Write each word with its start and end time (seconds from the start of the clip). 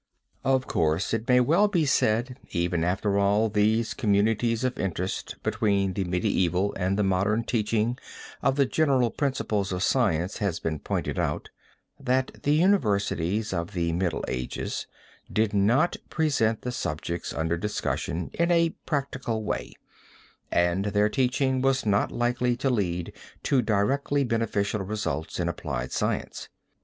Of 0.43 0.65
course 0.65 1.13
it 1.13 1.27
may 1.29 1.39
well 1.41 1.67
be 1.67 1.85
said 1.85 2.39
even 2.49 2.83
after 2.83 3.19
all 3.19 3.49
these 3.49 3.93
communities 3.93 4.63
of 4.63 4.79
interest 4.79 5.35
between 5.43 5.93
the 5.93 6.05
medieval 6.05 6.73
and 6.73 6.97
the 6.97 7.03
modern 7.03 7.43
teaching 7.43 7.99
of 8.41 8.55
the 8.55 8.65
general 8.65 9.11
principles 9.11 9.71
of 9.71 9.83
science 9.83 10.39
has 10.39 10.59
been 10.59 10.79
pointed 10.79 11.19
out, 11.19 11.49
that 11.99 12.33
the 12.41 12.55
universities 12.55 13.53
of 13.53 13.73
the 13.73 13.91
Middle 13.93 14.25
Ages 14.27 14.87
did 15.31 15.53
not 15.53 15.97
present 16.09 16.63
the 16.63 16.71
subjects 16.71 17.31
under 17.31 17.55
discussion 17.55 18.31
in 18.33 18.49
a 18.49 18.69
practical 18.87 19.43
way, 19.43 19.73
and 20.51 20.85
their 20.85 21.09
teaching 21.09 21.61
was 21.61 21.85
not 21.85 22.11
likely 22.11 22.57
to 22.57 22.71
lead 22.71 23.13
to 23.43 23.61
directly 23.61 24.23
beneficial 24.23 24.81
results 24.81 25.39
in 25.39 25.47
applied 25.47 25.91
science. 25.91 26.49